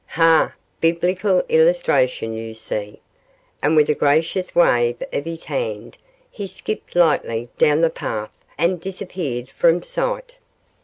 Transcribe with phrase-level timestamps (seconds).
[0.17, 0.53] Ha!
[0.79, 2.99] Biblical illustration, you see;'
[3.61, 5.95] and with a gracious wave of his hand
[6.31, 10.39] he skipped lightly down the path and disappeared from sight.